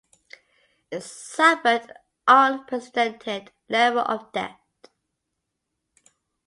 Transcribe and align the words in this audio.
It 0.89 1.03
suffered 1.03 1.91
an 2.27 2.61
unprecedented 2.65 3.51
level 3.69 3.99
of 4.01 4.31
debt. 4.31 4.57